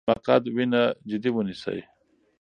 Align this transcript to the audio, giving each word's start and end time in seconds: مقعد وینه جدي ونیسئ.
مقعد 0.09 0.43
وینه 0.55 0.81
جدي 1.09 1.29
ونیسئ. 1.33 1.79